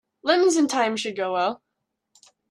[0.23, 1.61] Lemons and thyme should go well.